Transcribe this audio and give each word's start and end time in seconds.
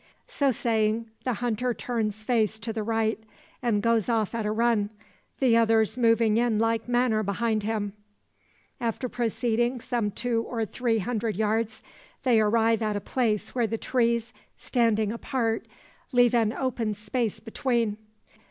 So 0.25 0.49
saying, 0.51 1.11
the 1.25 1.33
hunter 1.33 1.75
turns 1.75 2.23
face 2.23 2.57
to 2.57 2.73
the 2.73 2.81
right, 2.81 3.23
and 3.61 3.83
goes 3.83 4.09
off 4.09 4.33
at 4.33 4.47
a 4.47 4.51
run, 4.51 4.89
the 5.37 5.55
others 5.55 5.95
moving 5.95 6.37
in 6.37 6.57
like 6.57 6.87
manner 6.89 7.21
behind 7.21 7.61
him. 7.61 7.93
After 8.79 9.07
proceeding 9.07 9.79
some 9.79 10.09
two 10.09 10.41
or 10.49 10.65
three 10.65 10.97
hundred 10.97 11.35
yards, 11.35 11.83
they 12.23 12.39
arrive 12.39 12.81
at 12.81 12.95
a 12.95 12.99
place 12.99 13.53
where 13.53 13.67
the 13.67 13.77
trees, 13.77 14.33
standing 14.57 15.11
apart, 15.11 15.67
leave 16.11 16.33
an 16.33 16.51
open 16.51 16.95
space 16.95 17.39
between. 17.39 17.97